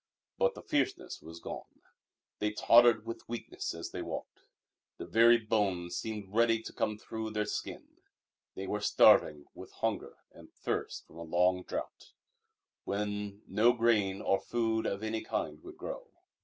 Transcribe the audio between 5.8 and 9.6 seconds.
seemed ready to come through their skin. They were starving